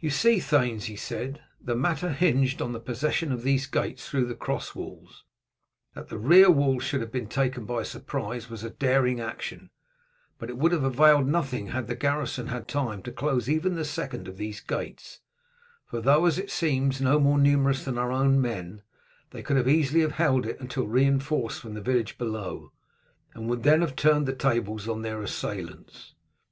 "You 0.00 0.10
see, 0.10 0.40
thanes," 0.40 0.86
he 0.86 0.96
said, 0.96 1.40
"the 1.60 1.76
matter 1.76 2.10
hinged 2.10 2.60
on 2.60 2.72
the 2.72 2.80
possession 2.80 3.30
of 3.30 3.44
these 3.44 3.68
gates 3.68 4.08
through 4.08 4.24
the 4.24 4.34
cross 4.34 4.74
walls. 4.74 5.22
That 5.94 6.08
the 6.08 6.18
rear 6.18 6.50
walls 6.50 6.82
should 6.82 7.00
have 7.00 7.12
been 7.12 7.28
taken 7.28 7.64
by 7.64 7.84
surprise 7.84 8.50
was 8.50 8.64
a 8.64 8.70
daring 8.70 9.20
action, 9.20 9.70
but 10.40 10.50
it 10.50 10.58
would 10.58 10.72
have 10.72 10.82
availed 10.82 11.28
nothing 11.28 11.68
had 11.68 11.86
the 11.86 11.94
garrison 11.94 12.48
had 12.48 12.66
time 12.66 13.00
to 13.04 13.12
close 13.12 13.48
even 13.48 13.76
the 13.76 13.84
second 13.84 14.26
of 14.26 14.38
these 14.38 14.60
gates; 14.60 15.20
for 15.86 16.00
though, 16.00 16.24
as 16.26 16.36
it 16.36 16.50
seems, 16.50 17.00
no 17.00 17.20
more 17.20 17.38
numerous 17.38 17.84
than 17.84 17.96
our 17.96 18.24
men, 18.28 18.82
they 19.30 19.40
could 19.44 19.56
have 19.56 19.68
easily 19.68 20.00
held 20.10 20.46
it 20.46 20.58
until 20.58 20.88
reinforced 20.88 21.60
from 21.60 21.74
the 21.74 21.80
village 21.80 22.18
below, 22.18 22.72
and 23.34 23.48
would 23.48 23.62
then 23.62 23.82
have 23.82 23.94
turned 23.94 24.26
the 24.26 24.34
tables 24.34 24.88
on 24.88 25.02
their 25.02 25.22
assailants. 25.22 26.14